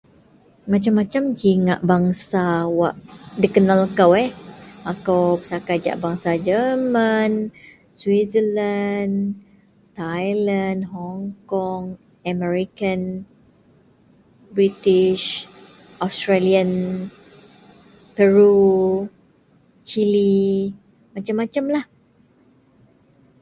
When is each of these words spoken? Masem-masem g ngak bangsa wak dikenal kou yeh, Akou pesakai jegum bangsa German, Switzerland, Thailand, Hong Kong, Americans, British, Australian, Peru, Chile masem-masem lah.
Masem-masem 0.69 1.25
g 1.39 1.41
ngak 1.65 1.81
bangsa 1.91 2.43
wak 2.79 2.95
dikenal 3.41 3.81
kou 3.97 4.11
yeh, 4.17 4.29
Akou 4.91 5.25
pesakai 5.41 5.77
jegum 5.83 6.01
bangsa 6.05 6.31
German, 6.47 7.31
Switzerland, 7.99 9.15
Thailand, 9.99 10.79
Hong 10.95 11.21
Kong, 11.51 11.83
Americans, 12.33 13.09
British, 14.55 15.25
Australian, 16.05 16.71
Peru, 18.17 18.69
Chile 19.89 20.39
masem-masem 21.13 21.65
lah. 21.75 21.85